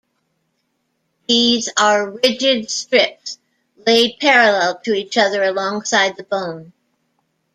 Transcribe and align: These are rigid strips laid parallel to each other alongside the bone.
These 1.27 1.69
are 1.77 2.09
rigid 2.09 2.71
strips 2.71 3.37
laid 3.85 4.17
parallel 4.19 4.79
to 4.79 4.95
each 4.95 5.15
other 5.15 5.43
alongside 5.43 6.17
the 6.17 6.23
bone. 6.23 6.73